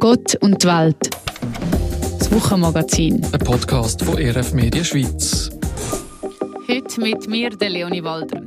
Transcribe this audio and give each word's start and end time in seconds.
Gott 0.00 0.36
und 0.36 0.62
die 0.62 0.68
Welt. 0.68 1.10
Das 2.20 2.30
Wochenmagazin. 2.30 3.24
Ein 3.32 3.38
Podcast 3.40 4.04
von 4.04 4.16
RF 4.16 4.52
Media 4.52 4.84
Schweiz. 4.84 5.50
Heute 6.68 7.00
mit 7.00 7.26
mir, 7.26 7.50
der 7.50 7.70
Leonie 7.70 8.04
Walder. 8.04 8.42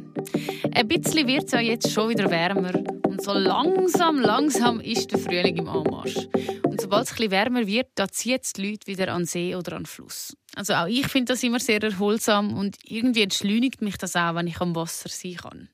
Ein 0.73 0.87
bisschen 0.87 1.27
wird 1.27 1.45
es 1.45 1.51
ja 1.51 1.59
jetzt 1.59 1.91
schon 1.91 2.07
wieder 2.07 2.31
wärmer. 2.31 2.71
Und 3.05 3.21
so 3.21 3.33
langsam, 3.33 4.21
langsam 4.21 4.79
ist 4.79 5.11
der 5.11 5.19
Frühling 5.19 5.57
im 5.57 5.67
Anmarsch. 5.67 6.25
Und 6.63 6.79
sobald 6.79 7.07
es 7.07 7.11
etwas 7.11 7.31
wärmer 7.31 7.67
wird, 7.67 7.87
da 7.95 8.07
zieht 8.07 8.45
es 8.45 8.53
die 8.53 8.69
Leute 8.69 8.87
wieder 8.87 9.11
an 9.11 9.25
See 9.25 9.53
oder 9.53 9.75
an 9.75 9.85
Fluss. 9.85 10.37
Also 10.55 10.73
auch 10.73 10.87
ich 10.87 11.07
finde 11.07 11.33
das 11.33 11.43
immer 11.43 11.59
sehr 11.59 11.83
erholsam 11.83 12.57
und 12.57 12.77
irgendwie 12.85 13.23
entschleunigt 13.23 13.81
mich 13.81 13.97
das 13.97 14.15
auch, 14.15 14.35
wenn 14.35 14.47
ich 14.47 14.61
am 14.61 14.73
Wasser 14.73 15.09
sein 15.09 15.35
kann. 15.35 15.69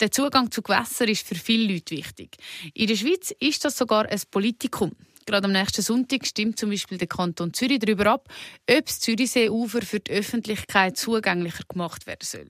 Der 0.00 0.10
Zugang 0.10 0.50
zu 0.50 0.62
Gewässern 0.62 1.08
ist 1.08 1.26
für 1.26 1.34
viele 1.34 1.72
Leute 1.74 1.96
wichtig. 1.96 2.36
In 2.74 2.86
der 2.86 2.96
Schweiz 2.96 3.34
ist 3.40 3.64
das 3.64 3.76
sogar 3.76 4.06
ein 4.06 4.20
Politikum. 4.30 4.92
Gerade 5.26 5.46
am 5.46 5.52
nächsten 5.52 5.82
Sonntag 5.82 6.24
stimmt 6.24 6.56
zum 6.56 6.70
Beispiel 6.70 6.98
der 6.98 7.08
Kanton 7.08 7.52
Zürich 7.52 7.80
darüber 7.80 8.06
ab, 8.12 8.28
ob 8.70 8.86
das 8.86 9.00
Zürichseeufer 9.00 9.82
für 9.82 9.98
die 9.98 10.12
Öffentlichkeit 10.12 10.96
zugänglicher 10.96 11.64
gemacht 11.68 12.06
werden 12.06 12.22
soll. 12.22 12.46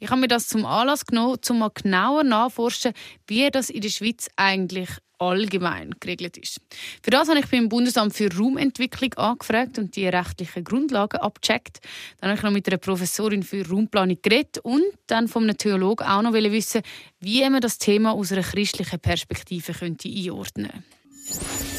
Ich 0.00 0.10
habe 0.10 0.20
mir 0.20 0.28
das 0.28 0.48
zum 0.48 0.66
Anlass 0.66 1.06
genommen, 1.06 1.38
um 1.48 1.58
mal 1.58 1.70
genauer 1.72 2.24
nachforschen, 2.24 2.92
wie 3.28 3.48
das 3.50 3.70
in 3.70 3.82
der 3.82 3.90
Schweiz 3.90 4.28
eigentlich 4.34 4.88
allgemein 5.18 5.94
geregelt 6.00 6.36
ist. 6.36 6.60
Für 7.02 7.10
das 7.10 7.28
habe 7.28 7.40
ich 7.40 7.46
beim 7.46 7.68
Bundesamt 7.68 8.14
für 8.14 8.32
Raumentwicklung 8.34 9.14
angefragt 9.14 9.78
und 9.78 9.96
die 9.96 10.06
rechtlichen 10.06 10.64
Grundlagen 10.64 11.20
abgecheckt. 11.20 11.80
Dann 12.20 12.30
habe 12.30 12.38
ich 12.38 12.42
noch 12.44 12.50
mit 12.50 12.68
einer 12.68 12.78
Professorin 12.78 13.42
für 13.42 13.66
Raumplanung 13.68 14.18
geredet 14.22 14.58
und 14.58 14.84
dann 15.06 15.30
einem 15.32 15.56
Theologen 15.56 16.06
auch 16.06 16.22
noch 16.22 16.32
wissen, 16.32 16.82
wie 17.20 17.48
man 17.48 17.60
das 17.60 17.78
Thema 17.78 18.12
aus 18.12 18.32
einer 18.32 18.42
christlichen 18.42 19.00
Perspektive 19.00 19.72
könnte 19.72 20.08
einordnen 20.08 20.70
könnte. 20.70 21.78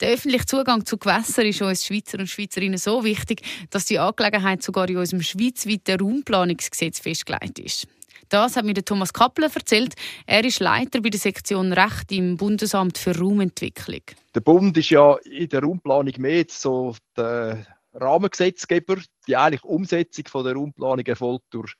Der 0.00 0.10
öffentliche 0.10 0.44
Zugang 0.44 0.84
zu 0.84 0.98
Gewässern 0.98 1.46
ist 1.46 1.62
uns 1.62 1.86
Schweizer 1.86 2.18
und 2.18 2.28
Schweizerinnen 2.28 2.76
so 2.76 3.02
wichtig, 3.04 3.40
dass 3.70 3.86
die 3.86 3.98
Angelegenheit 3.98 4.62
sogar 4.62 4.88
in 4.90 4.98
unserem 4.98 5.22
schweizweiten 5.22 5.98
Raumplanungsgesetz 5.98 7.00
festgelegt 7.00 7.58
ist. 7.58 7.88
Das 8.28 8.56
hat 8.56 8.64
mir 8.64 8.74
Thomas 8.74 9.12
Kappler 9.12 9.50
erzählt. 9.54 9.94
Er 10.26 10.44
ist 10.44 10.60
Leiter 10.60 11.00
bei 11.00 11.10
der 11.10 11.20
Sektion 11.20 11.72
Recht 11.72 12.10
im 12.12 12.36
Bundesamt 12.36 12.98
für 12.98 13.16
Raumentwicklung. 13.16 14.02
Der 14.34 14.40
Bund 14.40 14.76
ist 14.76 14.90
ja 14.90 15.16
in 15.24 15.48
der 15.48 15.62
Raumplanung 15.62 16.14
mehr 16.18 16.44
so 16.48 16.94
der 17.16 17.66
Rahmengesetzgeber. 17.92 18.96
Die 19.26 19.36
eigentliche 19.36 19.66
Umsetzung 19.66 20.26
von 20.28 20.44
der 20.44 20.54
Raumplanung 20.54 21.06
erfolgt 21.06 21.46
durch 21.50 21.74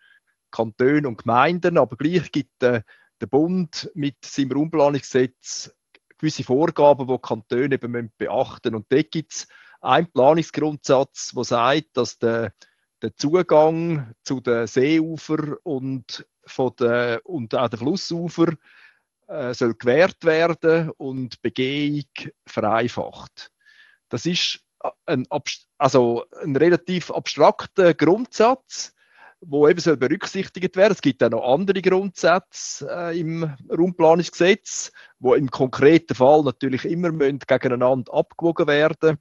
Kantone 0.50 1.08
und 1.08 1.19
Gemeinden, 1.19 1.78
aber 1.78 1.97
gleich 1.97 2.30
gibt 2.33 2.62
der 2.62 2.84
Bund 3.28 3.91
mit 3.94 4.16
seinem 4.25 4.53
Raumplanungsgesetz 4.53 5.75
gewisse 6.19 6.44
Vorgaben, 6.44 7.06
die 7.06 7.19
Kantone 7.19 7.75
eben 7.75 8.12
beachten 8.16 8.72
müssen. 8.72 8.75
Und 8.75 8.86
dort 8.88 9.10
gibt 9.10 9.33
es 9.33 9.48
einen 9.81 10.10
Planungsgrundsatz, 10.10 11.33
der 11.34 11.44
sagt, 11.44 11.97
dass 11.97 12.19
der, 12.19 12.53
der 13.03 13.14
Zugang 13.16 14.12
zu 14.25 14.41
den 14.41 14.66
Seeufer 14.66 15.58
und, 15.62 16.27
von 16.47 16.72
der, 16.78 17.20
und 17.25 17.55
auch 17.55 17.69
den 17.69 17.78
Flussufer 17.78 18.52
äh, 19.28 19.55
soll 19.55 19.75
gewährt 19.75 20.25
werden 20.25 20.91
und 20.91 21.42
Begehung 21.42 22.05
vereinfacht. 22.47 23.50
Das 24.08 24.27
ist 24.27 24.61
ein, 25.06 25.27
also 25.78 26.25
ein 26.42 26.56
relativ 26.56 27.11
abstrakter 27.11 27.94
Grundsatz, 27.94 28.94
wo 29.41 29.69
eben 29.69 29.80
soll 29.80 29.97
berücksichtigt 29.97 30.77
werden. 30.77 30.92
Es 30.92 31.03
gibt 31.03 31.22
auch 31.22 31.30
noch 31.30 31.53
andere 31.53 31.83
Grundsätze 31.83 32.88
äh, 32.91 33.19
im 33.19 33.55
Raumplanungsgesetz, 33.70 34.92
wo 35.19 35.34
im 35.34 35.50
konkreten 35.50 36.14
Fall 36.14 36.42
natürlich 36.42 36.84
immer 36.84 37.10
gegeneinander 37.10 38.12
abgewogen 38.12 38.66
werden. 38.66 39.19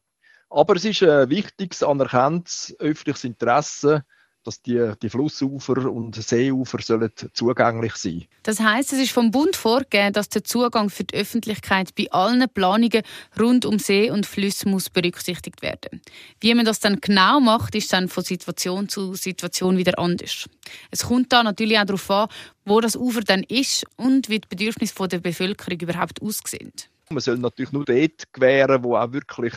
Aber 0.49 0.75
es 0.75 0.85
ist 0.85 1.03
ein 1.03 1.29
wichtiges, 1.29 1.83
anerkanntes 1.83 2.75
öffentliches 2.79 3.23
Interesse, 3.23 4.05
dass 4.45 4.61
die, 4.61 4.94
die 5.01 5.09
Flussufer 5.09 5.91
und 5.91 6.16
Seeufer 6.16 6.81
sollen 6.81 7.11
zugänglich 7.33 7.95
sein 7.95 8.25
Das 8.44 8.59
heißt, 8.59 8.94
es 8.94 9.00
ist 9.00 9.11
vom 9.11 9.31
Bund 9.31 9.56
vorgegeben, 9.56 10.13
dass 10.13 10.29
der 10.29 10.44
Zugang 10.44 10.89
für 10.89 11.03
die 11.03 11.16
Öffentlichkeit 11.16 11.95
bei 11.95 12.07
allen 12.11 12.47
Planungen 12.53 13.01
rund 13.39 13.66
um 13.66 13.79
See 13.79 14.11
und 14.11 14.25
Flüsse 14.25 14.69
muss 14.69 14.89
berücksichtigt 14.89 15.61
werden. 15.63 16.01
Wie 16.39 16.53
man 16.53 16.66
das 16.66 16.79
dann 16.79 17.01
genau 17.01 17.39
macht, 17.39 17.73
ist 17.75 17.91
dann 17.91 18.07
von 18.07 18.23
Situation 18.23 18.88
zu 18.88 19.16
Situation 19.16 19.78
wieder 19.78 19.97
anders. 19.97 20.47
Es 20.91 21.03
kommt 21.03 21.33
da 21.33 21.44
natürlich 21.44 21.79
auch 21.79 21.85
darauf 21.85 22.12
an, 22.12 22.27
wo 22.66 22.79
das 22.79 22.95
Ufer 22.95 23.22
dann 23.22 23.44
ist 23.44 23.85
und 23.95 24.29
wie 24.29 24.39
die 24.39 24.47
Bedürfnisse 24.47 25.07
der 25.07 25.19
Bevölkerung 25.19 25.79
überhaupt 25.79 26.22
aussehen. 26.22 26.72
Man 27.09 27.19
soll 27.19 27.38
natürlich 27.38 27.72
nur 27.72 27.85
dort 27.85 28.31
gewähren, 28.31 28.83
wo 28.83 28.95
auch 28.95 29.12
wirklich 29.12 29.53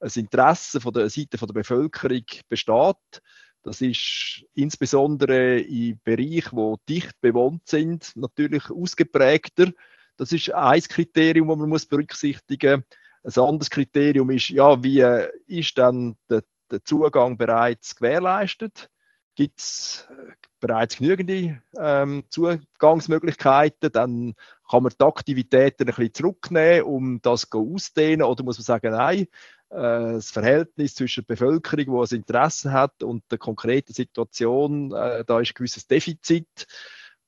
ein 0.00 0.10
Interesse 0.14 0.80
von 0.80 0.92
der 0.92 1.10
Seite 1.10 1.38
der 1.38 1.52
Bevölkerung 1.52 2.24
besteht 2.48 3.22
das 3.62 3.80
ist 3.80 4.44
insbesondere 4.54 5.58
in 5.58 6.00
Bereichen, 6.02 6.56
die 6.56 6.94
dicht 6.94 7.20
bewohnt 7.20 7.66
sind, 7.66 8.12
natürlich 8.16 8.70
ausgeprägter. 8.70 9.72
Das 10.16 10.32
ist 10.32 10.52
ein 10.52 10.80
Kriterium, 10.82 11.48
das 11.48 11.58
man 11.58 11.68
muss 11.68 11.86
berücksichtigen 11.86 12.84
muss. 13.22 13.38
Ein 13.38 13.44
anderes 13.44 13.70
Kriterium 13.70 14.30
ist, 14.30 14.48
ja, 14.50 14.82
wie 14.82 15.04
ist 15.46 15.76
dann 15.76 16.16
der, 16.30 16.44
der 16.70 16.84
Zugang 16.84 17.36
bereits 17.36 17.96
gewährleistet? 17.96 18.88
Gibt 19.34 19.60
es 19.60 20.08
äh, 20.10 20.32
bereits 20.58 20.96
genügende 20.98 21.62
ähm, 21.78 22.24
Zugangsmöglichkeiten? 22.28 23.92
Dann 23.92 24.34
kann 24.68 24.82
man 24.82 24.92
die 24.98 25.04
Aktivitäten 25.04 25.84
ein 25.84 25.94
bisschen 25.94 26.14
zurücknehmen, 26.14 26.82
um 26.82 27.22
das 27.22 27.50
auszudehnen, 27.52 28.26
oder 28.26 28.42
muss 28.42 28.58
man 28.58 28.64
sagen, 28.64 28.92
nein, 28.92 29.26
das 29.70 30.30
Verhältnis 30.30 30.94
zwischen 30.94 31.24
der 31.26 31.34
Bevölkerung, 31.34 32.06
die 32.06 32.14
ein 32.14 32.18
Interesse 32.18 32.72
hat, 32.72 33.02
und 33.02 33.22
der 33.30 33.38
konkreten 33.38 33.92
Situation, 33.92 34.92
äh, 34.92 35.24
da 35.24 35.40
ist 35.40 35.50
ein 35.50 35.54
gewisses 35.54 35.86
Defizit. 35.86 36.66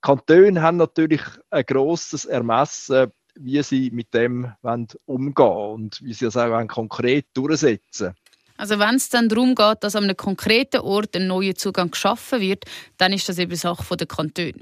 Kantone 0.01 0.63
haben 0.63 0.79
natürlich 0.79 1.23
ein 1.51 1.65
grosses 1.65 2.25
Ermessen, 2.25 3.13
wie 3.35 3.63
sie 3.63 3.91
mit 3.91 4.13
dem 4.15 4.53
umgehen 5.05 5.47
und 5.47 6.01
wie 6.03 6.15
sie 6.15 6.25
das 6.25 6.37
auch 6.37 6.67
konkret 6.67 7.27
durchsetzen. 7.35 8.15
Also 8.57 8.79
wenn 8.79 8.97
es 8.97 9.09
dann 9.09 9.31
darum 9.31 9.55
geht, 9.55 9.79
dass 9.81 9.97
an 9.97 10.05
einem 10.05 10.19
konkreten 10.19 10.83
Ort 10.83 11.17
ein 11.17 11.27
neuer 11.27 11.55
Zugang 11.55 11.91
geschaffen 11.91 12.43
wird, 12.43 12.65
dann 12.99 13.15
ist 13.15 13.27
das 13.27 13.39
eben 13.39 13.57
Sache 13.57 13.97
der 13.97 14.07
Kantone. 14.07 14.53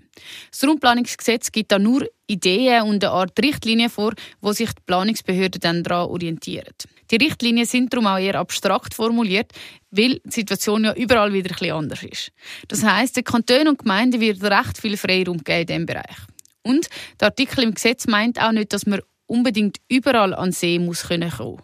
Das 0.52 0.62
Raumplanungsgesetz 0.62 1.50
gibt 1.50 1.72
da 1.72 1.80
nur 1.80 2.06
Ideen 2.28 2.84
und 2.84 3.02
eine 3.02 3.12
Art 3.12 3.36
Richtlinien 3.40 3.90
vor, 3.90 4.12
wo 4.40 4.52
sich 4.52 4.72
die 4.72 4.82
Planungsbehörden 4.86 5.60
dann 5.60 5.82
daran 5.82 6.10
orientieren. 6.10 6.74
Die 7.10 7.16
Richtlinien 7.16 7.66
sind 7.66 7.92
darum 7.92 8.06
auch 8.06 8.18
eher 8.18 8.36
abstrakt 8.36 8.94
formuliert, 8.94 9.52
weil 9.90 10.20
die 10.24 10.30
Situation 10.30 10.84
ja 10.84 10.94
überall 10.94 11.32
wieder 11.32 11.50
ein 11.50 11.58
bisschen 11.58 11.74
anders 11.74 12.02
ist. 12.02 12.32
Das 12.68 12.84
heißt, 12.84 13.16
den 13.16 13.24
Kantonen 13.24 13.68
und 13.68 13.78
Gemeinden 13.78 14.20
wird 14.20 14.42
recht 14.42 14.78
viel 14.78 14.96
Freiraum 14.96 15.38
geben 15.38 15.60
in 15.60 15.66
diesem 15.66 15.86
Bereich. 15.86 16.16
Und 16.62 16.88
der 17.20 17.28
Artikel 17.28 17.64
im 17.64 17.74
Gesetz 17.74 18.06
meint 18.06 18.40
auch 18.40 18.52
nicht, 18.52 18.72
dass 18.72 18.86
man 18.86 19.00
unbedingt 19.26 19.78
überall 19.88 20.34
an 20.34 20.52
See 20.52 20.78
muss 20.78 21.08
können 21.08 21.30
kommen. 21.30 21.62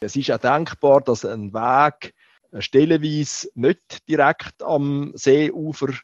Es 0.00 0.16
ist 0.16 0.30
auch 0.30 0.38
denkbar, 0.38 1.00
dass 1.00 1.24
ein 1.24 1.52
Weg 1.52 2.14
stellenweise 2.58 3.48
nicht 3.54 4.08
direkt 4.08 4.62
am 4.62 5.12
Seeufer 5.14 5.94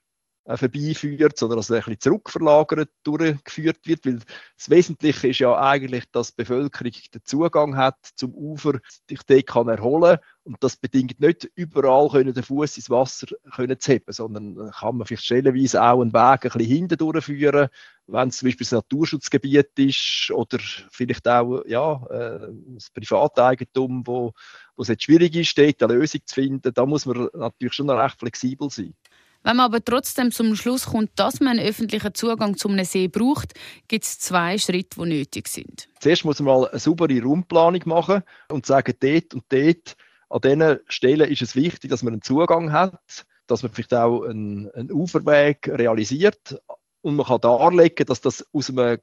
äh, 0.51 0.57
vorbeiführt, 0.57 1.39
sondern 1.39 1.59
dass 1.59 1.71
er 1.71 1.77
ein 1.77 1.81
bisschen 1.81 2.01
zurückverlagert 2.01 2.91
durchgeführt 3.05 3.87
wird, 3.87 4.05
weil 4.05 4.19
das 4.57 4.69
Wesentliche 4.69 5.29
ist 5.29 5.39
ja 5.39 5.57
eigentlich, 5.57 6.05
dass 6.11 6.35
die 6.35 6.43
Bevölkerung 6.43 6.93
den 7.15 7.25
Zugang 7.25 7.77
hat 7.77 7.97
zum 8.17 8.35
Ufer, 8.35 8.81
sich 9.09 9.23
dort 9.23 9.47
kann 9.47 9.69
erholen 9.69 10.19
und 10.43 10.57
das 10.61 10.77
bedingt 10.77 11.21
nicht 11.21 11.49
überall 11.55 12.09
können 12.09 12.35
den 12.35 12.43
Fuß 12.43 12.79
ins 12.79 12.91
Wasser 12.91 13.29
können 13.55 13.79
zu 13.79 14.01
sondern 14.09 14.73
kann 14.73 14.97
man 14.97 15.07
vielleicht 15.07 15.25
stellenweise 15.25 15.83
auch 15.83 16.01
einen 16.01 16.13
Weg 16.13 16.21
ein 16.21 16.41
bisschen 16.41 16.61
hinten 16.61 16.99
durchführen, 16.99 17.69
wenn 18.09 18.29
es 18.29 18.39
zum 18.39 18.49
Beispiel 18.49 18.67
ein 18.67 18.75
Naturschutzgebiet 18.75 19.79
ist 19.79 20.33
oder 20.35 20.59
vielleicht 20.91 21.29
auch 21.29 21.63
ja, 21.67 22.05
äh, 22.11 22.49
Privateigentum, 22.93 24.05
wo, 24.05 24.33
wo 24.75 24.83
es 24.83 24.89
jetzt 24.89 25.05
schwierig 25.05 25.37
ist, 25.37 25.57
dort 25.57 25.83
eine 25.83 25.95
Lösung 25.95 26.23
zu 26.25 26.35
finden, 26.35 26.75
da 26.75 26.87
muss 26.87 27.07
man 27.07 27.29
natürlich 27.35 27.75
schon 27.75 27.89
recht 27.89 28.19
flexibel 28.19 28.69
sein. 28.69 28.95
Wenn 29.43 29.57
man 29.57 29.67
aber 29.67 29.83
trotzdem 29.83 30.31
zum 30.31 30.55
Schluss 30.55 30.87
kommt, 30.87 31.11
dass 31.17 31.41
man 31.41 31.59
einen 31.59 31.69
öffentlichen 31.69 32.15
Zugang 32.15 32.57
zum 32.57 32.83
See 32.85 33.09
braucht, 33.09 33.55
gibt 33.89 34.05
es 34.05 34.19
zwei 34.19 34.59
Schritte, 34.59 35.01
die 35.01 35.09
nötig 35.09 35.49
sind. 35.49 35.89
Zuerst 35.99 36.25
muss 36.25 36.41
man 36.41 36.61
mal 36.61 36.69
eine 36.69 36.79
saubere 36.79 37.23
Raumplanung 37.23 37.83
machen 37.87 38.23
und 38.49 38.67
sagen, 38.67 38.95
dort 39.01 39.35
und 39.35 39.45
dort, 39.49 39.97
an 40.29 40.41
diesen 40.43 40.79
Stellen 40.89 41.31
ist 41.31 41.43
es 41.43 41.57
wichtig, 41.57 41.91
dass 41.91 42.03
man 42.03 42.13
einen 42.13 42.23
Zugang 42.23 42.71
hat, 42.71 43.25
dass 43.47 43.63
man 43.63 43.73
vielleicht 43.73 43.95
auch 43.95 44.25
einen, 44.25 44.71
einen 44.73 44.93
Uferweg 44.93 45.67
realisiert 45.69 46.61
und 47.01 47.17
man 47.17 47.27
kann 47.27 47.41
darlegen, 47.41 48.07
dass 48.07 48.21
das 48.21 48.47
aus 48.53 48.69
einem, 48.69 48.99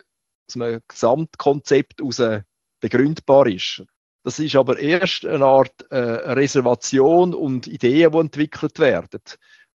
aus 0.48 0.56
einem 0.56 0.81
Gesamtkonzept 0.88 2.00
heraus 2.00 2.44
begründbar 2.80 3.48
ist. 3.48 3.83
Das 4.24 4.40
ist 4.40 4.56
aber 4.56 4.78
erst 4.78 5.25
eine 5.25 5.45
Art 5.45 5.90
äh, 5.90 5.98
Reservation 5.98 7.33
und 7.33 7.66
Ideen, 7.66 8.12
die 8.12 8.18
entwickelt 8.18 8.78
werden. 8.78 9.22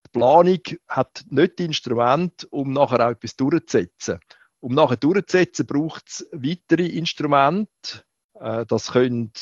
Die 0.07 0.11
Planung 0.19 0.61
hat 0.89 1.25
nicht 1.31 1.59
die 1.59 1.65
Instrumente, 1.65 2.47
um 2.49 2.73
nachher 2.73 3.07
auch 3.07 3.13
etwas 3.13 3.37
durchzusetzen. 3.37 4.19
Um 4.61 4.75
nachher 4.75 4.97
durchzusetzen, 4.97 5.67
braucht 5.67 6.09
es 6.09 6.29
weitere 6.33 6.87
Instrumente. 6.87 8.05
Äh, 8.35 8.67
das 8.67 8.93
können 8.93 9.33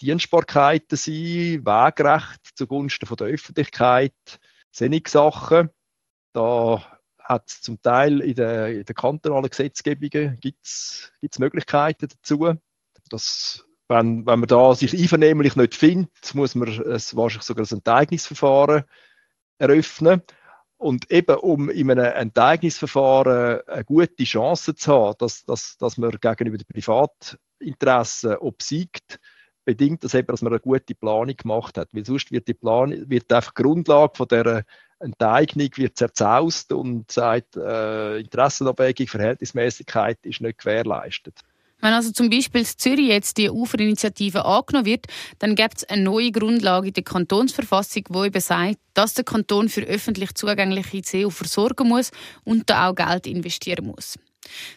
Dienstbarkeiten 0.00 0.96
sein, 0.96 1.64
Wegrecht 1.64 2.56
zugunsten 2.56 3.06
von 3.06 3.16
der 3.16 3.28
Öffentlichkeit, 3.28 4.14
solche 4.70 5.02
Sachen. 5.08 5.70
Da 6.32 6.82
hat 7.18 7.48
es 7.48 7.62
zum 7.62 7.80
Teil 7.80 8.20
in 8.20 8.34
den, 8.34 8.78
in 8.78 8.84
den 8.84 8.94
kantonalen 8.94 9.48
Gesetzgebungen 9.48 10.38
gibt's, 10.40 11.12
gibt's 11.20 11.38
Möglichkeiten 11.38 12.08
dazu. 12.08 12.54
Das, 13.08 13.64
wenn, 13.88 14.26
wenn 14.26 14.40
man 14.40 14.48
da 14.48 14.74
sich 14.74 14.94
einvernehmlich 14.94 15.56
nicht 15.56 15.74
findet, 15.74 16.34
muss 16.34 16.54
man 16.54 16.68
es 16.68 17.16
wahrscheinlich 17.16 17.46
sogar 17.46 17.66
ein 17.66 17.76
Enteignungsverfahren 17.76 18.84
eröffnen. 19.58 20.22
Und 20.76 21.10
eben, 21.10 21.36
um 21.36 21.70
in 21.70 21.90
einem 21.90 22.04
Enteignungsverfahren 22.04 23.60
eine 23.66 23.84
gute 23.84 24.24
Chance 24.24 24.74
zu 24.74 24.92
haben, 24.92 25.14
dass, 25.18 25.44
dass, 25.44 25.76
dass 25.78 25.96
man 25.96 26.10
gegenüber 26.10 26.58
den 26.58 26.66
Privatinteressen 26.66 28.36
obsiegt, 28.36 29.18
bedingt 29.64 30.04
das 30.04 30.14
eben, 30.14 30.26
dass 30.26 30.42
man 30.42 30.52
eine 30.52 30.60
gute 30.60 30.94
Planung 30.94 31.36
gemacht 31.36 31.78
hat. 31.78 31.88
Weil 31.92 32.04
sonst 32.04 32.30
wird 32.32 32.48
die 32.48 32.54
Planung, 32.54 33.08
wird 33.08 33.32
einfach 33.32 33.52
die 33.54 33.62
Grundlage 33.62 34.12
von 34.14 34.28
dieser 34.28 34.64
Enteignung 35.00 35.70
wird 35.76 35.96
zerzaust 35.96 36.72
und 36.72 37.10
sagt, 37.10 37.56
äh, 37.56 38.18
Interessenabwägung, 38.18 39.06
Verhältnismäßigkeit 39.06 40.18
ist 40.22 40.40
nicht 40.40 40.58
gewährleistet. 40.58 41.40
Wenn 41.80 41.92
also 41.92 42.12
zum 42.12 42.30
Beispiel 42.30 42.62
in 42.62 42.66
Zürich 42.66 43.08
jetzt 43.08 43.36
die 43.36 43.50
Uferinitiative 43.50 44.44
angenommen 44.44 44.86
wird, 44.86 45.06
dann 45.38 45.54
gibt 45.54 45.78
es 45.78 45.84
eine 45.84 46.02
neue 46.02 46.32
Grundlage 46.32 46.88
in 46.88 46.94
der 46.94 47.04
Kantonsverfassung, 47.04 48.04
die 48.08 48.26
eben 48.26 48.40
sagt, 48.40 48.78
dass 48.94 49.14
der 49.14 49.24
Kanton 49.24 49.68
für 49.68 49.82
öffentlich 49.82 50.34
zugängliche 50.34 51.02
Seeufer 51.04 51.46
sorgen 51.46 51.88
muss 51.88 52.10
und 52.44 52.70
da 52.70 52.88
auch 52.88 52.94
Geld 52.94 53.26
investieren 53.26 53.86
muss. 53.86 54.18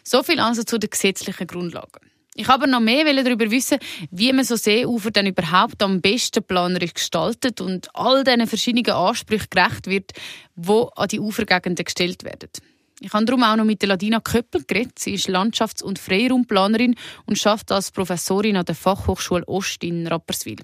So 0.02 0.22
viel 0.22 0.40
also 0.40 0.64
zu 0.64 0.78
den 0.78 0.90
gesetzlichen 0.90 1.46
Grundlagen. 1.46 2.08
Ich 2.34 2.46
habe 2.46 2.68
noch 2.68 2.78
mehr 2.78 3.04
darüber 3.04 3.50
wissen, 3.50 3.78
wie 4.12 4.32
man 4.32 4.44
so 4.44 4.54
Seeufer 4.54 5.10
dann 5.10 5.26
überhaupt 5.26 5.82
am 5.82 6.00
besten 6.00 6.44
planerisch 6.44 6.94
gestaltet 6.94 7.60
und 7.60 7.88
all 7.94 8.22
diesen 8.22 8.46
verschiedenen 8.46 8.92
Ansprüchen 8.92 9.48
gerecht 9.50 9.88
wird, 9.88 10.12
die 10.54 10.84
an 10.94 11.08
die 11.08 11.18
Ufergegenden 11.18 11.84
gestellt 11.84 12.22
werden. 12.22 12.50
Ich 13.00 13.12
habe 13.12 13.24
darum 13.24 13.44
auch 13.44 13.56
noch 13.56 13.64
mit 13.64 13.82
Ladina 13.82 14.20
Köppel 14.20 14.64
geredet. 14.66 14.98
Sie 14.98 15.14
ist 15.14 15.28
Landschafts- 15.28 15.82
und 15.82 15.98
Freiraumplanerin 15.98 16.96
und 17.26 17.38
schafft 17.38 17.70
als 17.70 17.90
Professorin 17.90 18.56
an 18.56 18.64
der 18.64 18.74
Fachhochschule 18.74 19.46
Ost 19.46 19.84
in 19.84 20.06
Rapperswil. 20.06 20.58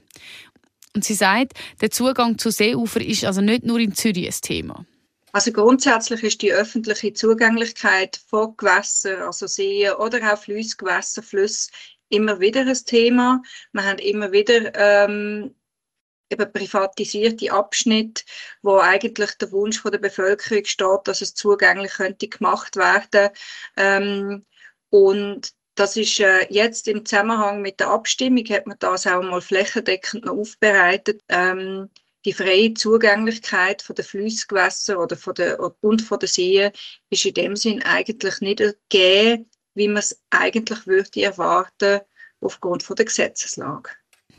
Und 0.94 1.04
sie 1.04 1.14
sagt, 1.14 1.54
der 1.80 1.90
Zugang 1.90 2.38
zu 2.38 2.50
Seeufer 2.50 3.00
ist 3.00 3.24
also 3.24 3.40
nicht 3.40 3.64
nur 3.64 3.78
in 3.78 3.94
Zürich 3.94 4.26
ein 4.26 4.40
Thema. 4.40 4.84
Also 5.32 5.50
grundsätzlich 5.50 6.22
ist 6.22 6.42
die 6.42 6.52
öffentliche 6.52 7.12
Zugänglichkeit 7.12 8.20
von 8.28 8.56
Gewässern, 8.56 9.22
also 9.22 9.48
Seen 9.48 9.92
oder 9.94 10.32
auch 10.32 10.38
Flussgewässer, 10.38 11.24
Flüsse 11.24 11.70
immer 12.08 12.38
wieder 12.38 12.60
ein 12.60 12.78
Thema. 12.86 13.42
Wir 13.72 13.84
haben 13.84 13.98
immer 13.98 14.30
wieder 14.30 14.72
ähm, 14.76 15.54
eben 16.30 16.52
privatisierte 16.52 17.52
Abschnitt, 17.52 18.24
wo 18.62 18.78
eigentlich 18.78 19.32
der 19.32 19.52
Wunsch 19.52 19.80
von 19.80 19.92
der 19.92 19.98
Bevölkerung 19.98 20.64
steht, 20.64 21.00
dass 21.04 21.20
es 21.20 21.34
zugänglich 21.34 21.92
könnte 21.92 22.28
gemacht 22.28 22.76
werden. 22.76 23.30
Ähm, 23.76 24.44
und 24.90 25.52
das 25.74 25.96
ist 25.96 26.20
äh, 26.20 26.46
jetzt 26.50 26.86
im 26.88 27.04
Zusammenhang 27.04 27.60
mit 27.60 27.80
der 27.80 27.88
Abstimmung 27.88 28.44
hat 28.48 28.66
man 28.66 28.78
das 28.78 29.06
auch 29.06 29.22
mal 29.22 29.40
flächendeckend 29.40 30.24
noch 30.24 30.36
aufbereitet. 30.36 31.22
Ähm, 31.28 31.90
die 32.24 32.32
freie 32.32 32.72
Zugänglichkeit 32.74 33.82
von 33.82 33.96
der 33.96 34.04
Flussgewässer 34.04 34.98
oder 34.98 35.16
von 35.16 35.34
der, 35.34 35.60
und 35.82 36.00
von 36.00 36.18
der 36.18 36.28
Seen 36.28 36.72
ist 37.10 37.26
in 37.26 37.34
dem 37.34 37.56
Sinn 37.56 37.82
eigentlich 37.82 38.40
nicht 38.40 38.58
gegeben, 38.88 39.50
wie 39.74 39.88
man 39.88 39.98
es 39.98 40.22
eigentlich 40.30 40.86
würde 40.86 41.22
erwarten 41.22 42.00
aufgrund 42.40 42.82
von 42.82 42.96
der 42.96 43.06
Gesetzeslage. 43.06 43.90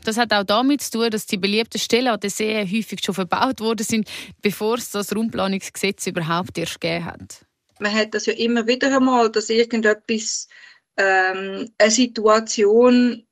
Das 0.06 0.16
hat 0.16 0.32
auch 0.32 0.44
damit 0.44 0.82
zu 0.82 0.92
tun, 0.92 1.10
dass 1.10 1.26
die 1.26 1.36
beliebten 1.36 1.78
Stellen 1.78 2.08
an 2.08 2.20
den 2.20 2.30
Seen 2.30 2.70
häufig 2.70 3.00
schon 3.04 3.14
verbaut 3.14 3.60
worden 3.60 3.84
sind, 3.84 4.08
bevor 4.40 4.76
es 4.76 4.90
das 4.90 5.14
Raumplanungsgesetz 5.14 6.06
überhaupt 6.06 6.56
erst 6.58 6.80
gegeben 6.80 7.04
hat. 7.06 7.44
Man 7.80 7.92
hat 7.92 8.14
das 8.14 8.26
ja 8.26 8.32
immer 8.34 8.66
wieder 8.66 8.94
einmal, 8.94 9.30
dass 9.30 9.50
irgendetwas, 9.50 10.48
ähm, 10.96 11.68
eine 11.76 11.90
Situation 11.90 13.26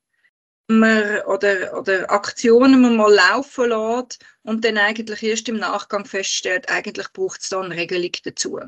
man, 0.67 1.21
oder, 1.26 1.79
oder 1.79 2.11
Aktionen 2.11 2.81
man 2.81 2.97
mal 2.97 3.12
laufen 3.12 3.69
lässt 3.69 4.19
und 4.43 4.65
dann 4.65 4.79
eigentlich 4.79 5.23
erst 5.23 5.49
im 5.49 5.59
Nachgang 5.59 6.05
feststellt, 6.05 6.69
eigentlich 6.69 7.12
braucht 7.12 7.41
es 7.41 7.50
da 7.50 7.61
eine 7.61 7.77
Regelung 7.77 8.12
dazu. 8.25 8.59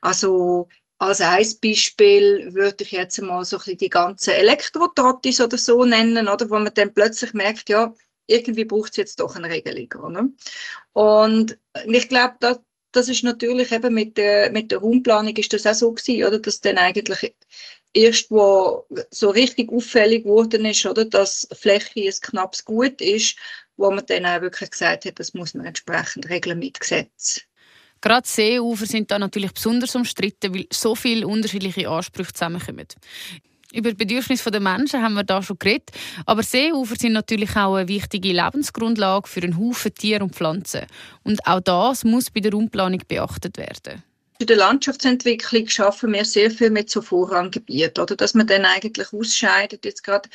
Also 0.00 0.68
als 1.00 1.22
ein 1.22 1.46
Beispiel 1.62 2.52
würde 2.52 2.84
ich 2.84 2.92
jetzt 2.92 3.20
mal 3.22 3.44
so 3.44 3.58
ein 3.58 3.76
die 3.78 3.88
ganzen 3.88 4.34
Elektrotrottis 4.34 5.40
oder 5.40 5.56
so 5.56 5.84
nennen, 5.84 6.28
oder, 6.28 6.50
wo 6.50 6.58
man 6.58 6.74
dann 6.74 6.92
plötzlich 6.92 7.32
merkt, 7.32 7.70
ja, 7.70 7.94
irgendwie 8.26 8.66
braucht 8.66 8.90
es 8.90 8.96
jetzt 8.98 9.20
doch 9.20 9.34
eine 9.34 9.48
Regelung. 9.48 9.88
Oder? 10.04 10.28
Und 10.92 11.58
ich 11.86 12.08
glaube, 12.08 12.34
das, 12.40 12.60
das 12.92 13.08
ist 13.08 13.24
natürlich 13.24 13.72
eben 13.72 13.94
mit 13.94 14.18
der, 14.18 14.50
mit 14.52 14.70
der 14.70 14.78
Raumplanung 14.80 15.34
ist 15.36 15.52
das 15.54 15.66
auch 15.66 15.74
so 15.74 15.92
gewesen, 15.92 16.24
oder, 16.26 16.38
dass 16.38 16.60
dann 16.60 16.76
eigentlich 16.76 17.34
erst, 17.94 18.30
wo 18.30 18.86
so 19.10 19.30
richtig 19.30 19.72
auffällig 19.72 20.24
geworden 20.24 20.66
ist, 20.66 20.84
oder, 20.84 21.06
dass 21.06 21.48
Fläche 21.52 22.00
ein 22.00 22.20
knappes 22.20 22.64
Gut 22.66 23.00
ist, 23.00 23.36
wo 23.78 23.90
man 23.90 24.04
dann 24.04 24.26
auch 24.26 24.42
wirklich 24.42 24.70
gesagt 24.70 25.06
hat, 25.06 25.18
das 25.18 25.32
muss 25.32 25.54
man 25.54 25.64
entsprechend 25.64 26.28
regeln 26.28 26.58
mit 26.58 26.78
Gesetz. 26.78 27.40
Gerade 28.00 28.26
Seeufer 28.26 28.86
sind 28.86 29.10
da 29.10 29.18
natürlich 29.18 29.52
besonders 29.52 29.94
umstritten, 29.94 30.54
weil 30.54 30.66
so 30.72 30.94
viele 30.94 31.26
unterschiedliche 31.26 31.88
Ansprüche 31.88 32.32
zusammenkommen. 32.32 32.86
Über 33.72 33.90
die 33.90 33.96
Bedürfnisse 33.96 34.50
der 34.50 34.60
Menschen 34.60 35.00
haben 35.00 35.14
wir 35.14 35.22
da 35.22 35.42
schon 35.42 35.58
geredet, 35.58 35.90
aber 36.26 36.42
Seeufer 36.42 36.96
sind 36.96 37.12
natürlich 37.12 37.54
auch 37.56 37.76
eine 37.76 37.86
wichtige 37.86 38.32
Lebensgrundlage 38.32 39.28
für 39.28 39.42
einen 39.42 39.58
Haufen 39.58 39.94
Tiere 39.94 40.24
und 40.24 40.34
Pflanzen. 40.34 40.86
Und 41.22 41.46
auch 41.46 41.60
das 41.60 42.02
muss 42.02 42.30
bei 42.30 42.40
der 42.40 42.52
Raumplanung 42.52 43.02
beachtet 43.06 43.58
werden. 43.58 44.02
In 44.40 44.46
der 44.46 44.56
Landschaftsentwicklung 44.56 45.68
schaffen 45.68 46.14
wir 46.14 46.24
sehr 46.24 46.50
viel 46.50 46.70
mit 46.70 46.88
so 46.88 47.02
Vorranggebieten, 47.02 48.02
oder 48.02 48.16
dass 48.16 48.32
man 48.32 48.46
dann 48.46 48.64
eigentlich 48.64 49.12
ausscheidet, 49.12 49.84
jetzt 49.84 50.02
gerade 50.02 50.30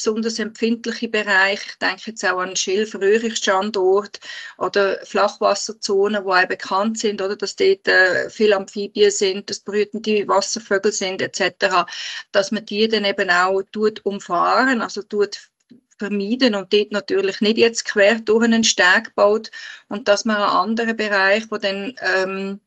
besonders 0.00 0.38
empfindliche 0.38 1.08
Bereiche. 1.08 1.66
Ich 1.68 1.78
denke 1.78 2.02
jetzt 2.06 2.24
auch 2.24 2.38
an 2.38 2.56
Schilf-Röhrig-Standort 2.56 4.18
oder 4.56 4.98
Flachwasserzonen, 5.04 6.24
auch 6.26 6.46
bekannt 6.46 6.98
sind, 6.98 7.20
oder 7.20 7.36
dass 7.36 7.54
dort 7.56 7.86
äh, 7.86 8.30
viele 8.30 8.56
Amphibien 8.56 9.10
sind, 9.10 9.50
dass 9.50 9.60
brütende 9.60 10.26
Wasservögel 10.26 10.92
sind 10.92 11.20
etc., 11.20 11.84
dass 12.32 12.50
man 12.50 12.64
die 12.64 12.88
dann 12.88 13.04
eben 13.04 13.28
auch 13.30 13.62
tut 13.72 14.04
umfahren, 14.06 14.80
also 14.80 15.02
tut 15.02 15.50
vermeiden 15.98 16.54
und 16.54 16.72
dort 16.72 16.92
natürlich 16.92 17.42
nicht 17.42 17.58
jetzt 17.58 17.84
quer 17.84 18.20
durch 18.20 18.44
einen 18.44 18.64
Steg 18.64 19.14
baut 19.14 19.50
und 19.88 20.08
dass 20.08 20.24
man 20.24 20.36
an 20.36 20.70
anderen 20.70 20.96
Bereichen, 20.96 21.50
wo 21.50 21.58
dann 21.58 21.94
ähm, 22.00 22.60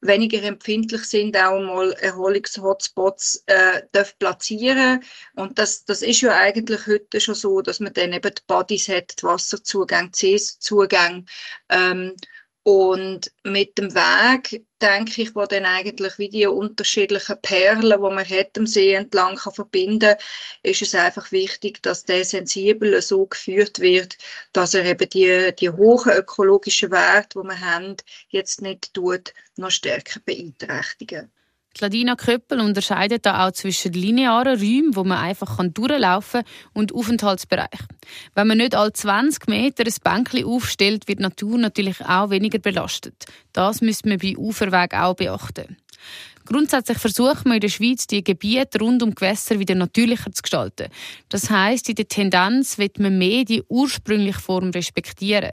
weniger 0.00 0.42
empfindlich 0.42 1.04
sind, 1.04 1.36
auch 1.36 1.60
mal 1.60 1.92
Erholungshotspots 1.92 3.44
äh, 3.46 3.82
platzieren 4.18 5.02
Und 5.34 5.58
das, 5.58 5.84
das 5.84 6.02
ist 6.02 6.20
ja 6.20 6.34
eigentlich 6.34 6.86
heute 6.86 7.20
schon 7.20 7.34
so, 7.34 7.60
dass 7.60 7.80
man 7.80 7.92
dann 7.92 8.12
eben 8.12 8.34
die 8.34 8.42
Bodies 8.46 8.88
hat, 8.88 9.20
die 9.20 9.24
Wasserzugänge, 9.24 10.10
CS-Zugänge. 10.12 11.24
Ähm, 11.68 12.14
und 12.68 13.32
mit 13.44 13.78
dem 13.78 13.94
Weg, 13.94 14.62
denke 14.82 15.22
ich, 15.22 15.34
wo 15.34 15.46
dann 15.46 15.64
eigentlich 15.64 16.18
wie 16.18 16.28
die 16.28 16.46
unterschiedlichen 16.46 17.40
Perlen, 17.40 17.80
die 17.80 17.96
man 17.96 18.28
hat 18.28 18.58
am 18.58 18.66
See 18.66 18.92
entlang 18.92 19.36
kann 19.36 19.54
verbinden 19.54 20.16
ist 20.62 20.82
es 20.82 20.94
einfach 20.94 21.32
wichtig, 21.32 21.82
dass 21.82 22.04
der 22.04 22.26
sensibel 22.26 23.00
so 23.00 23.24
geführt 23.24 23.78
wird, 23.78 24.18
dass 24.52 24.74
er 24.74 24.84
eben 24.84 25.08
die, 25.08 25.50
die 25.58 25.70
hohen 25.70 26.12
ökologischen 26.12 26.90
Werte, 26.90 27.40
die 27.40 27.48
wir 27.48 27.58
haben, 27.58 27.96
jetzt 28.28 28.60
nicht 28.60 28.92
tut, 28.92 29.32
noch 29.56 29.70
stärker 29.70 30.20
beeinträchtigen. 30.20 31.32
Ladina 31.80 32.16
Köppel 32.16 32.60
unterscheidet 32.60 33.26
da 33.26 33.46
auch 33.46 33.52
zwischen 33.52 33.92
linearen 33.92 34.58
Räumen, 34.58 34.96
wo 34.96 35.04
man 35.04 35.18
einfach 35.18 35.58
durchlaufen 35.62 36.42
kann, 36.42 36.52
und 36.72 36.94
Aufenthaltsbereich. 36.94 37.80
Wenn 38.34 38.46
man 38.48 38.58
nicht 38.58 38.74
alle 38.74 38.92
20 38.92 39.46
Meter 39.48 39.84
ein 39.84 39.94
Bänkchen 40.02 40.44
aufstellt, 40.44 41.08
wird 41.08 41.18
die 41.18 41.22
Natur 41.22 41.58
natürlich 41.58 42.00
auch 42.04 42.30
weniger 42.30 42.58
belastet. 42.58 43.26
Das 43.52 43.80
müsste 43.80 44.08
man 44.08 44.18
bei 44.18 44.36
Uferweg 44.36 44.94
auch 44.94 45.14
beachten. 45.14 45.76
Grundsätzlich 46.44 46.98
versucht 46.98 47.44
man 47.44 47.56
in 47.56 47.60
der 47.60 47.68
Schweiz, 47.68 48.06
die 48.06 48.24
Gebiete 48.24 48.78
rund 48.78 49.02
um 49.02 49.14
Gewässer 49.14 49.58
wieder 49.58 49.74
natürlicher 49.74 50.32
zu 50.32 50.40
gestalten. 50.40 50.88
Das 51.28 51.50
heißt, 51.50 51.90
in 51.90 51.94
der 51.96 52.08
Tendenz 52.08 52.78
wird 52.78 52.98
man 52.98 53.18
mehr 53.18 53.44
die 53.44 53.62
ursprüngliche 53.68 54.40
Form 54.40 54.70
respektieren. 54.70 55.50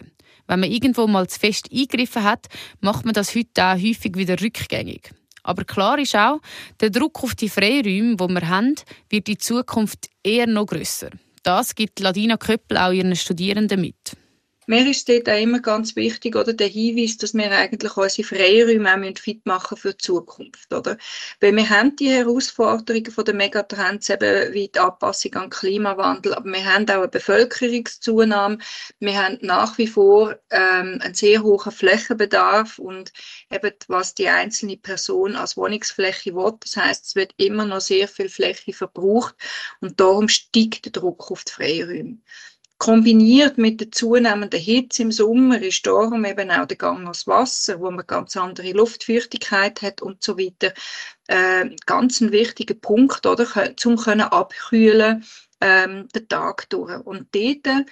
Wenn 0.47 0.61
man 0.61 0.71
irgendwo 0.71 1.05
mal 1.07 1.27
zu 1.27 1.39
fest 1.39 1.69
eingegriffen 1.71 2.23
hat, 2.23 2.47
macht 2.79 3.03
man 3.03 3.13
das 3.13 3.35
heute 3.35 3.63
auch 3.63 3.75
häufig 3.75 4.15
wieder 4.15 4.39
rückgängig. 4.39 5.11
Aber 5.45 5.63
klar 5.63 5.99
ist 5.99 6.15
auch, 6.15 6.39
der 6.81 6.89
Druck 6.89 7.23
auf 7.23 7.35
die 7.35 7.49
Freiräume, 7.49 8.15
die 8.17 8.27
wir 8.33 8.49
haben, 8.49 8.75
wird 9.09 9.29
in 9.29 9.39
Zukunft 9.39 10.09
eher 10.23 10.47
noch 10.47 10.65
grösser. 10.65 11.11
Das 11.43 11.75
gibt 11.75 11.99
Ladina 11.99 12.35
Köppel 12.35 12.77
auch 12.77 12.91
ihren 12.91 13.15
Studierenden 13.15 13.79
mit. 13.79 14.17
Mir 14.67 14.89
ist 14.89 15.07
dort 15.07 15.29
auch 15.29 15.39
immer 15.39 15.59
ganz 15.59 15.95
wichtig, 15.95 16.35
oder, 16.35 16.53
der 16.53 16.67
Hinweis, 16.67 17.17
dass 17.17 17.35
wir 17.35 17.51
eigentlich 17.51 17.95
unsere 17.95 18.27
Freiräume 18.27 18.95
auch 18.95 19.19
fit 19.19 19.45
machen 19.45 19.77
für 19.77 19.91
die 19.91 19.99
Zukunft, 19.99 20.73
oder? 20.73 20.97
Weil 21.39 21.55
wir 21.55 21.69
haben 21.69 21.95
die 21.95 22.09
Herausforderungen 22.09 23.11
von 23.11 23.25
der 23.25 23.35
Megatrends, 23.35 24.09
eben 24.09 24.53
wie 24.53 24.69
die 24.69 24.79
Anpassung 24.79 25.35
an 25.35 25.43
den 25.43 25.49
Klimawandel, 25.51 26.33
aber 26.33 26.49
wir 26.51 26.65
haben 26.65 26.89
auch 26.89 26.95
eine 26.95 27.07
Bevölkerungszunahme, 27.07 28.57
wir 28.99 29.23
haben 29.23 29.37
nach 29.41 29.77
wie 29.77 29.87
vor 29.87 30.35
ähm, 30.49 30.99
einen 31.01 31.13
sehr 31.13 31.43
hohen 31.43 31.71
Flächenbedarf 31.71 32.79
und 32.79 33.13
eben, 33.51 33.71
was 33.87 34.15
die 34.15 34.29
einzelne 34.29 34.77
Person 34.77 35.35
als 35.35 35.57
Wohnungsfläche 35.57 36.33
will, 36.33 36.53
das 36.59 36.75
heißt, 36.75 37.05
es 37.05 37.15
wird 37.15 37.33
immer 37.37 37.65
noch 37.65 37.81
sehr 37.81 38.07
viel 38.07 38.29
Fläche 38.29 38.73
verbraucht 38.73 39.35
und 39.79 39.99
darum 39.99 40.27
steigt 40.27 40.85
der 40.85 40.91
Druck 40.91 41.31
auf 41.31 41.43
die 41.43 41.51
Freiräume 41.51 42.17
kombiniert 42.77 43.57
mit 43.57 43.79
der 43.79 43.91
zunehmenden 43.91 44.59
Hitze 44.59 45.03
im 45.03 45.11
Sommer 45.11 45.61
ist 45.61 45.85
darum 45.87 46.25
eben 46.25 46.51
auch 46.51 46.65
der 46.65 46.77
Gang 46.77 46.99
ans 46.99 47.25
Wasser, 47.25 47.79
wo 47.79 47.89
man 47.89 48.05
ganz 48.05 48.35
andere 48.35 48.71
Luftfeuchtigkeit 48.73 49.81
hat 49.81 50.01
und 50.01 50.23
so 50.23 50.37
weiter, 50.37 50.73
äh, 51.27 51.69
ganz 51.85 52.21
ein 52.21 52.31
wichtiger 52.31 52.75
Punkt, 52.75 53.25
oder, 53.25 53.75
zum 53.77 53.97
können 53.97 54.21
abkühlen 54.21 55.23
ähm, 55.61 56.07
den 56.13 56.27
Tag 56.27 56.69
durch. 56.69 56.99
Und 57.05 57.33
dort 57.33 57.85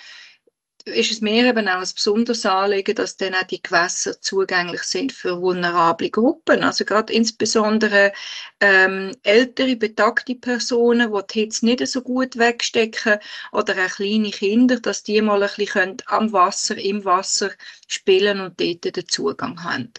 ist 0.86 1.12
es 1.12 1.22
mir 1.22 1.46
eben 1.46 1.68
auch 1.68 1.80
ein 1.80 1.90
besonderes 1.96 2.46
Anliegen, 2.46 2.96
dass 2.96 3.16
dann 3.16 3.36
auch 3.36 3.44
die 3.44 3.62
Gewässer 3.62 4.20
zugänglich 4.22 4.84
sind 4.84 5.14
für 5.14 5.42
vulnerable 5.42 6.10
Gruppen. 6.10 6.64
Also 6.64 6.84
gerade 6.84 7.14
insbesondere 7.14 8.12
ähm, 8.60 9.12
ältere, 9.24 9.76
betagte 9.78 10.36
Personen, 10.36 11.12
die 11.14 11.28
die 11.34 11.40
Hitze 11.40 11.66
nicht 11.66 11.88
so 11.88 12.02
gut 12.02 12.38
wegstecken 12.38 13.20
oder 13.54 13.74
auch 13.86 13.96
kleine 13.96 14.32
Kinder, 14.32 14.80
dass 14.80 15.04
die 15.04 15.22
mal 15.22 15.44
ein 15.44 15.50
bisschen 15.56 15.98
am 16.08 16.34
Wasser, 16.34 16.78
im 16.78 17.06
Wasser 17.06 17.52
spielen 17.88 18.42
und 18.42 18.60
dort 18.60 18.96
den 18.96 19.08
Zugang 19.08 19.64
haben. 19.64 19.94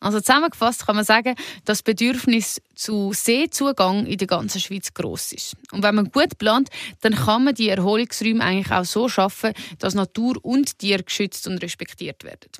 Also 0.00 0.20
zusammengefasst 0.20 0.86
kann 0.86 0.96
man 0.96 1.04
sagen, 1.04 1.34
dass 1.64 1.78
das 1.78 1.82
Bedürfnis 1.82 2.60
zu 2.74 3.12
Seezugang 3.12 4.06
in 4.06 4.18
der 4.18 4.26
ganzen 4.26 4.60
Schweiz 4.60 4.94
groß 4.94 5.32
ist. 5.32 5.56
Und 5.72 5.82
wenn 5.82 5.94
man 5.94 6.10
gut 6.10 6.38
plant, 6.38 6.70
dann 7.00 7.14
kann 7.14 7.44
man 7.44 7.54
die 7.54 7.68
Erholungsräume 7.68 8.42
eigentlich 8.42 8.70
auch 8.70 8.84
so 8.84 9.08
schaffen, 9.08 9.52
dass 9.78 9.94
Natur 9.94 10.36
und 10.42 10.78
Tier 10.78 11.02
geschützt 11.02 11.46
und 11.46 11.62
respektiert 11.62 12.24
werden. 12.24 12.50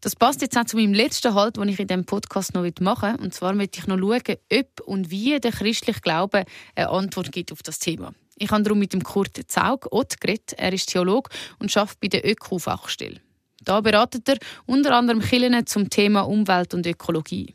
Das 0.00 0.16
passt 0.16 0.42
jetzt 0.42 0.56
auch 0.58 0.64
zu 0.64 0.76
meinem 0.76 0.92
letzten 0.92 1.34
Halt, 1.34 1.56
den 1.56 1.68
ich 1.68 1.80
in 1.80 1.86
diesem 1.86 2.04
Podcast 2.04 2.54
noch 2.54 2.68
machen 2.80 3.14
will. 3.14 3.24
Und 3.24 3.34
zwar 3.34 3.54
möchte 3.54 3.80
ich 3.80 3.86
noch 3.86 3.98
schauen, 3.98 4.36
ob 4.52 4.80
und 4.86 5.10
wie 5.10 5.38
der 5.40 5.52
christliche 5.52 6.00
Glaube 6.00 6.44
eine 6.74 6.90
Antwort 6.90 7.32
gibt 7.32 7.52
auf 7.52 7.62
das 7.62 7.78
Thema. 7.78 8.12
Ich 8.36 8.50
habe 8.50 8.62
darum 8.62 8.78
mit 8.78 8.92
dem 8.92 9.02
Kurt 9.02 9.38
Zaug 9.48 9.86
Ott 9.92 10.20
geredet. 10.20 10.54
Er 10.56 10.72
ist 10.72 10.90
Theologe 10.90 11.30
und 11.58 11.74
arbeitet 11.76 12.00
bei 12.00 12.08
der 12.08 12.28
Öko-Fachstelle. 12.28 13.20
Da 13.64 13.80
beratet 13.80 14.28
er 14.28 14.36
unter 14.66 14.94
anderem 14.94 15.20
Kirchen 15.20 15.66
zum 15.66 15.88
Thema 15.88 16.22
Umwelt 16.22 16.74
und 16.74 16.86
Ökologie. 16.86 17.54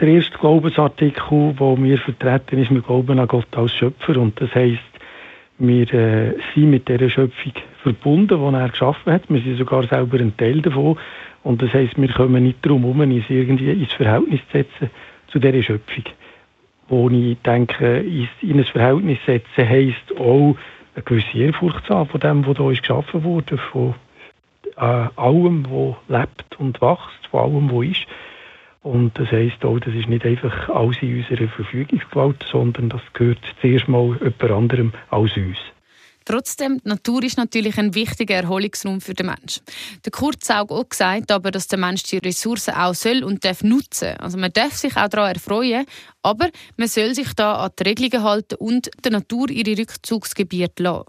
Der 0.00 0.08
erste 0.08 0.36
Glaubensartikel, 0.38 1.54
den 1.58 1.84
wir 1.84 1.98
vertreten, 1.98 2.58
ist, 2.58 2.70
wir 2.70 2.80
glauben 2.80 3.18
an 3.18 3.28
Gott 3.28 3.54
als 3.56 3.72
Schöpfer. 3.72 4.16
Und 4.16 4.40
das 4.40 4.54
heisst, 4.54 4.80
wir 5.58 5.92
äh, 5.92 6.34
sind 6.54 6.70
mit 6.70 6.88
dieser 6.88 7.10
Schöpfung 7.10 7.52
verbunden, 7.82 8.38
die 8.38 8.56
er 8.56 8.68
geschaffen 8.70 9.12
hat. 9.12 9.22
Wir 9.28 9.42
sind 9.42 9.58
sogar 9.58 9.86
selber 9.86 10.18
ein 10.18 10.36
Teil 10.36 10.62
davon. 10.62 10.98
Und 11.42 11.60
das 11.60 11.72
heisst, 11.72 12.00
wir 12.00 12.08
kommen 12.08 12.44
nicht 12.44 12.64
darum 12.64 12.82
herum, 12.82 13.00
uns 13.00 13.24
irgendwie 13.28 13.70
ins 13.70 13.92
Verhältnis 13.92 14.40
zu 14.50 14.58
setzen 14.58 14.90
zu 15.28 15.38
dieser 15.38 15.62
Schöpfung. 15.62 16.04
Wo 16.88 17.08
ich 17.10 17.36
denke, 17.44 17.98
in 18.40 18.58
ein 18.58 18.64
Verhältnis 18.64 19.18
setzen 19.26 19.68
heisst 19.68 20.18
auch 20.18 20.56
eine 20.94 21.04
gewisse 21.04 21.38
Ehrfurcht 21.38 21.86
zu 21.86 21.94
haben 21.94 22.08
von 22.08 22.20
dem, 22.20 22.46
was 22.46 22.56
hier 22.56 22.80
geschaffen 22.80 23.22
wurde, 23.22 23.58
von 23.58 23.94
äh, 24.80 25.08
allem, 25.16 25.66
was 25.70 25.96
lebt 26.08 26.58
und 26.58 26.80
wächst, 26.80 27.26
von 27.30 27.40
allem, 27.40 27.70
was 27.70 27.86
ist. 27.86 28.06
Und 28.82 29.18
das 29.18 29.30
heisst 29.30 29.62
auch, 29.64 29.78
das 29.78 29.94
ist 29.94 30.08
nicht 30.08 30.24
einfach 30.24 30.70
alles 30.70 30.96
in 31.02 31.18
unserer 31.18 31.48
Verfügungsgewalt, 31.48 32.46
sondern 32.50 32.88
das 32.88 33.02
gehört 33.12 33.40
zuerst 33.60 33.88
mal 33.88 34.16
jemand 34.22 34.42
anderem 34.42 34.92
als 35.10 35.36
uns. 35.36 35.58
Trotzdem, 36.24 36.80
die 36.84 36.88
Natur 36.88 37.24
ist 37.24 37.38
natürlich 37.38 37.76
ein 37.78 37.94
wichtiger 37.94 38.36
Erholungsraum 38.36 39.00
für 39.00 39.14
den 39.14 39.26
Menschen. 39.26 39.62
Der 40.04 40.12
Kurt 40.12 40.44
Zaug 40.44 40.70
auch 40.70 40.88
gesagt, 40.88 41.30
aber 41.32 41.50
dass 41.50 41.66
der 41.66 41.78
Mensch 41.78 42.04
die 42.04 42.18
Ressourcen 42.18 42.74
auch 42.74 42.94
soll 42.94 43.24
und 43.24 43.44
darf 43.44 43.62
nutzen. 43.62 44.16
Also 44.18 44.38
man 44.38 44.52
darf 44.52 44.74
sich 44.74 44.96
auch 44.96 45.08
daran 45.08 45.34
erfreuen, 45.34 45.86
aber 46.22 46.48
man 46.76 46.88
soll 46.88 47.14
sich 47.14 47.34
da 47.34 47.64
an 47.64 47.72
die 47.78 47.82
Regelungen 47.82 48.22
halten 48.22 48.54
und 48.56 48.90
der 49.02 49.12
Natur 49.12 49.50
ihre 49.50 49.76
Rückzugsgebiete 49.76 50.82
lassen. 50.82 51.06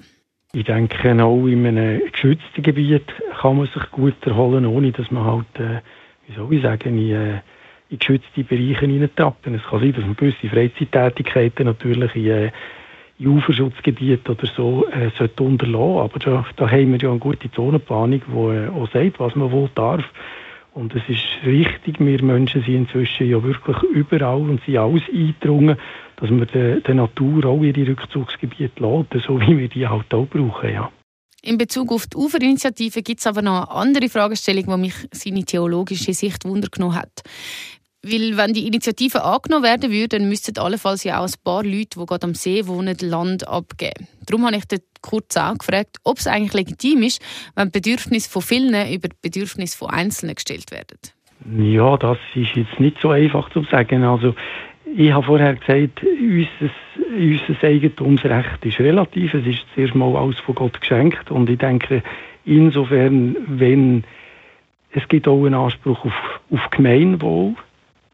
Ich 0.54 0.66
denke, 0.66 1.24
auch 1.24 1.48
in 1.48 1.66
einem 1.66 2.02
geschützten 2.12 2.62
Gebiet 2.62 3.06
kann 3.40 3.56
man 3.56 3.68
sich 3.68 3.90
gut 3.92 4.16
erholen, 4.26 4.66
ohne 4.66 4.92
dass 4.92 5.10
man 5.10 5.24
halt, 5.24 5.60
äh, 5.60 5.80
wie 6.28 6.36
soll 6.36 6.54
ich 6.54 6.62
sagen, 6.62 6.98
in, 6.98 7.12
äh, 7.12 7.42
in 7.88 8.00
geschützte 8.00 8.44
Bereiche 8.44 8.86
hineintrappen. 8.86 9.56
Es 9.56 9.64
kann 9.64 9.80
sein, 9.80 9.94
dass 9.94 10.06
man 10.06 10.18
gewisse 10.18 10.50
Freizeittätigkeiten 10.50 11.68
natürlich 11.68 12.14
in, 12.18 12.28
äh, 12.28 12.52
in 13.18 13.28
Uferschutzgebieten 13.28 14.36
oder 14.36 14.46
so 14.46 14.88
äh, 14.92 15.10
sollte 15.18 15.42
unterlassen. 15.42 16.00
Aber 16.00 16.20
da, 16.20 16.46
da 16.58 16.70
haben 16.70 16.92
wir 16.92 17.00
ja 17.00 17.12
eine 17.12 17.20
gute 17.20 17.50
Zonenplanung, 17.50 18.22
die 18.28 18.38
äh, 18.38 18.68
auch 18.68 18.92
sagt, 18.92 19.22
was 19.22 19.36
man 19.36 19.52
wohl 19.54 19.70
darf. 19.74 20.04
Und 20.74 20.96
es 20.96 21.04
ist 21.10 21.46
richtig, 21.46 22.00
wir 22.00 22.24
Menschen 22.24 22.64
sind 22.64 22.76
inzwischen 22.76 23.30
ja 23.30 23.44
wirklich 23.44 23.78
überall 23.84 24.40
und 24.40 24.64
sind 24.64 24.78
alles 24.78 25.04
eingedrungen, 25.14 25.78
dass 26.16 26.30
wir 26.30 26.46
der, 26.46 26.80
der 26.80 26.96
Natur 26.96 27.46
auch 27.46 27.62
ihre 27.62 27.88
Rückzugsgebiete 27.88 28.82
lassen, 28.82 29.22
so 29.26 29.40
wie 29.42 29.58
wir 29.58 29.68
die 29.68 29.88
halt 29.88 30.14
auch 30.14 30.28
brauchen. 30.28 30.72
Ja. 30.72 30.92
In 31.44 31.58
Bezug 31.58 31.92
auf 31.92 32.08
die 32.08 32.18
Uferinitiative 32.18 33.02
gibt 33.02 33.20
es 33.20 33.28
aber 33.28 33.42
noch 33.42 33.68
eine 33.68 33.72
andere 33.72 34.10
Fragestellung, 34.10 34.66
die 34.68 34.78
mich 34.78 34.94
seine 35.12 35.44
theologische 35.44 36.14
Sicht 36.14 36.46
wundergenommen 36.46 36.96
hat. 36.96 37.24
Weil, 38.04 38.36
wenn 38.36 38.54
die 38.54 38.66
Initiative 38.66 39.24
angenommen 39.24 39.64
werden 39.64 39.92
würde, 39.92 40.20
dann 40.20 40.28
müssten 40.28 40.58
allenfalls 40.58 41.04
ja 41.04 41.20
auch 41.20 41.28
ein 41.28 41.34
paar 41.44 41.64
Leute, 41.64 42.00
die 42.00 42.06
gerade 42.06 42.26
am 42.26 42.34
See 42.34 42.66
wohnen, 42.66 42.98
Land 43.00 43.48
abgeben. 43.48 44.08
Darum 44.26 44.46
habe 44.46 44.56
ich 44.56 44.66
den 44.66 44.80
Kurt 45.02 45.38
auch 45.38 45.58
gefragt, 45.58 45.98
ob 46.04 46.18
es 46.18 46.26
eigentlich 46.26 46.54
legitim 46.54 47.04
ist, 47.04 47.22
wenn 47.56 47.68
die 47.68 47.80
Bedürfnisse 47.80 48.30
von 48.30 48.42
vielen 48.42 48.70
über 48.92 49.08
die 49.08 49.16
Bedürfnisse 49.22 49.78
von 49.78 49.92
Einzelnen 49.92 50.34
gestellt 50.34 50.72
werden. 50.72 50.98
Ja, 51.58 51.96
das 51.98 52.18
ist 52.34 52.56
jetzt 52.56 52.80
nicht 52.80 53.00
so 53.02 53.10
einfach 53.10 53.50
zu 53.52 53.64
sagen. 53.66 54.04
Also, 54.04 54.36
ich 54.96 55.12
habe 55.12 55.26
vorher 55.26 55.56
gesagt, 55.56 56.04
unser, 56.04 56.74
unser 57.16 57.64
Eigentumsrecht 57.64 58.66
ist 58.66 58.80
relativ. 58.80 59.34
Es 59.34 59.46
ist 59.46 59.66
zuerst 59.74 59.96
mal 59.96 60.16
alles 60.16 60.40
von 60.40 60.56
Gott 60.56 60.82
geschenkt. 60.82 61.30
Und 61.32 61.50
ich 61.50 61.60
denke, 61.60 62.04
insofern, 62.46 63.38
wenn 63.48 64.04
es 64.94 65.08
gibt 65.08 65.28
auch 65.28 65.46
einen 65.46 65.54
Anspruch 65.54 66.04
auf, 66.06 66.42
auf 66.52 66.70
Gemeinwohl, 66.70 67.56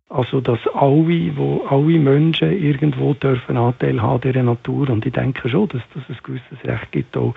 also, 0.09 0.39
dass 0.39 0.59
alle, 0.73 1.35
wo, 1.35 1.65
alle 1.69 1.99
Menschen 1.99 2.51
irgendwo 2.51 3.13
dürfen 3.13 3.57
Anteil 3.57 4.01
haben 4.01 4.21
dieser 4.21 4.43
Natur. 4.43 4.89
Und 4.89 5.05
ich 5.05 5.11
denke 5.11 5.49
schon, 5.49 5.67
dass, 5.67 5.81
dass 5.93 6.03
es 6.03 6.17
ein 6.17 6.23
gewisses 6.23 6.63
Recht 6.63 6.91
gibt, 6.91 7.17
auch 7.17 7.35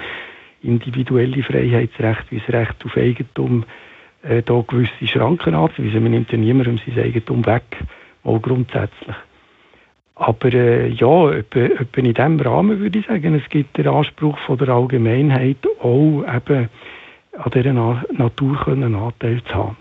individuelle 0.62 1.42
Freiheitsrecht, 1.42 2.30
wie 2.30 2.38
das 2.38 2.54
Recht 2.54 2.84
auf 2.84 2.96
Eigentum, 2.96 3.64
äh, 4.22 4.42
da 4.42 4.62
gewisse 4.66 5.06
Schranken 5.06 5.54
anzuweisen. 5.54 6.02
Man 6.02 6.12
nimmt 6.12 6.30
ja 6.30 6.38
niemandem 6.38 6.78
sein 6.78 7.04
Eigentum 7.04 7.44
weg, 7.44 7.64
mal 8.22 8.38
grundsätzlich. 8.38 9.16
Aber 10.14 10.52
äh, 10.52 10.88
ja, 10.88 11.30
etwa, 11.32 11.60
etwa 11.60 12.00
in 12.00 12.14
diesem 12.14 12.40
Rahmen 12.40 12.78
würde 12.78 12.98
ich 12.98 13.06
sagen, 13.06 13.34
es 13.34 13.48
gibt 13.48 13.78
den 13.78 13.88
Anspruch 13.88 14.38
von 14.40 14.58
der 14.58 14.68
Allgemeinheit 14.68 15.66
auch 15.80 16.22
eben 16.22 16.68
an 17.36 17.50
dieser 17.52 17.72
Na 17.72 18.04
Natur 18.12 18.60
können 18.64 18.94
Anteil 18.94 19.42
zu 19.44 19.54
haben. 19.54 19.76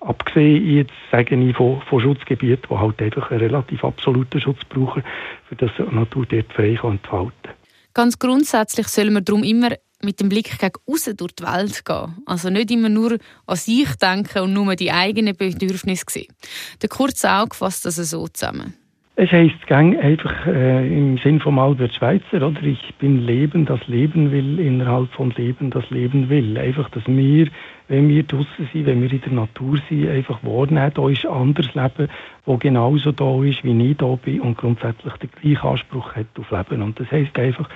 Abgesehen 0.00 0.64
jetzt, 0.64 0.92
sage 1.10 1.34
ich, 1.34 1.56
von, 1.56 1.80
von 1.82 2.00
Schutzgebieten, 2.00 2.68
die 2.70 2.76
halt 2.76 3.02
einfach 3.02 3.30
einen 3.30 3.40
relativ 3.40 3.84
absoluten 3.84 4.40
Schutz 4.40 4.64
brauchen, 4.68 5.02
für 5.48 5.56
das 5.56 5.70
die 5.76 5.94
Natur 5.94 6.24
dort 6.26 6.52
frei 6.52 6.78
kann 6.80 6.92
entfalten 6.92 7.52
Ganz 7.94 8.18
grundsätzlich 8.18 8.86
soll 8.88 9.10
man 9.10 9.24
darum 9.24 9.42
immer 9.42 9.70
mit 10.02 10.20
dem 10.20 10.28
Blick 10.28 10.56
gegen 10.58 10.74
außen 10.86 11.16
durch 11.16 11.32
die 11.32 11.42
Welt 11.42 11.84
gehen. 11.84 12.16
Also 12.26 12.50
nicht 12.50 12.70
immer 12.70 12.88
nur 12.88 13.18
an 13.46 13.56
sich 13.56 13.92
denken 13.96 14.42
und 14.42 14.52
nur 14.52 14.76
die 14.76 14.92
eigenen 14.92 15.36
Bedürfnisse 15.36 16.04
sehen. 16.08 16.32
Der 16.80 16.88
kurze 16.88 17.30
Auge 17.32 17.56
fasst 17.56 17.84
das 17.84 17.96
so 17.96 18.28
zusammen. 18.28 18.74
Es 19.20 19.32
heisst 19.32 19.66
gang 19.66 19.98
einfach 19.98 20.46
äh, 20.46 20.86
im 20.86 21.18
Sinn 21.18 21.40
von 21.40 21.58
Albert 21.58 21.92
Schweitzer, 21.92 22.36
oder? 22.36 22.62
Ich 22.62 22.94
bin 23.00 23.26
Leben, 23.26 23.66
das 23.66 23.84
Leben 23.88 24.30
will, 24.30 24.60
innerhalb 24.60 25.10
von 25.10 25.32
Leben, 25.36 25.70
das 25.70 25.90
Leben 25.90 26.28
will. 26.28 26.56
Einfach, 26.56 26.88
dass 26.90 27.04
wir, 27.08 27.48
wenn 27.88 28.08
wir 28.08 28.22
draußen 28.22 28.68
sind, 28.72 28.86
wenn 28.86 29.02
wir 29.02 29.12
in 29.12 29.20
der 29.20 29.32
Natur 29.32 29.76
sind, 29.88 30.08
einfach 30.08 30.38
wahrnehmen, 30.44 30.92
da 30.94 31.08
ist 31.08 31.26
ein 31.26 31.32
anderes 31.32 31.74
Leben, 31.74 32.08
das 32.46 32.60
genauso 32.60 33.10
da 33.10 33.42
ist, 33.42 33.64
wie 33.64 33.90
ich 33.90 33.96
da 33.96 34.14
bin 34.14 34.40
und 34.40 34.56
grundsätzlich 34.56 35.14
den 35.14 35.30
gleichen 35.42 35.66
Anspruch 35.66 36.14
hat 36.14 36.26
auf 36.38 36.52
Leben. 36.52 36.82
Und 36.82 37.00
das 37.00 37.10
heisst 37.10 37.36
einfach, 37.40 37.68